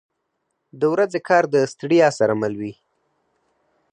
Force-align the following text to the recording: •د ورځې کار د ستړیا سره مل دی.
•د 0.79 0.81
ورځې 0.93 1.19
کار 1.29 1.43
د 1.53 1.55
ستړیا 1.71 2.07
سره 2.19 2.33
مل 2.41 2.53
دی. 2.61 2.73